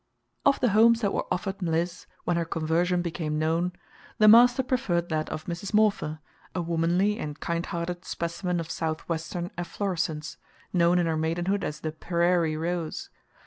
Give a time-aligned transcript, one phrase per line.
[0.47, 3.73] Of the homes that were offered Mliss when her conversion became known,
[4.17, 5.75] the master preferred that of Mrs.
[5.75, 6.21] Morpher,
[6.55, 10.37] a womanly and kindhearted specimen of Southwestern efflorescence,
[10.73, 13.11] known in her maidenhood as the "Per rairie Rose."